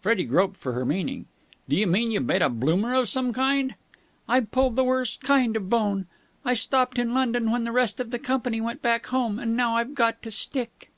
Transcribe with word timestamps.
Freddie 0.00 0.22
groped 0.22 0.56
for 0.56 0.72
her 0.74 0.84
meaning. 0.84 1.26
"Do 1.68 1.74
you 1.74 1.88
mean 1.88 2.12
you've 2.12 2.24
made 2.24 2.42
a 2.42 2.48
bloomer 2.48 2.94
of 2.94 3.08
some 3.08 3.32
kind?" 3.32 3.74
"I 4.28 4.38
pulled 4.38 4.76
the 4.76 4.84
worst 4.84 5.20
kind 5.24 5.56
of 5.56 5.68
bone. 5.68 6.06
I 6.44 6.54
stopped 6.54 6.96
on 6.96 7.08
in 7.08 7.12
London 7.12 7.50
when 7.50 7.64
the 7.64 7.72
rest 7.72 7.98
of 7.98 8.12
the 8.12 8.20
company 8.20 8.60
went 8.60 8.82
back 8.82 9.06
home, 9.06 9.40
and 9.40 9.56
now 9.56 9.74
I've 9.74 9.96
got 9.96 10.22
to 10.22 10.30
stick." 10.30 10.92